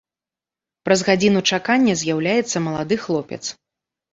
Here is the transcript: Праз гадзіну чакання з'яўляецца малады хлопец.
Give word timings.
Праз 0.87 1.03
гадзіну 1.09 1.43
чакання 1.57 1.93
з'яўляецца 2.05 2.57
малады 2.69 2.95
хлопец. 3.07 3.43